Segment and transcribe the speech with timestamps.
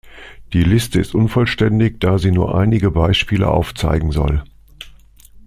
[0.53, 4.43] Die Liste ist unvollständig, da sie nur einige Beispiele aufzeigen soll.